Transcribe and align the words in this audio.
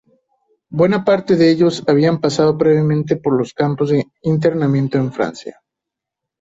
Buena 0.71 1.05
parte 1.05 1.35
de 1.35 1.51
ellos 1.51 1.83
habían 1.87 2.19
pasado 2.21 2.57
previamente 2.57 3.17
por 3.17 3.37
los 3.37 3.53
campos 3.53 3.89
de 3.91 4.03
internamiento 4.23 4.97
en 4.97 5.13
Francia. 5.13 5.61